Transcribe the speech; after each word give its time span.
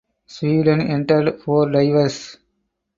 Sweden 0.25 0.81
entered 0.81 1.43
four 1.43 1.69
divers. 1.71 2.37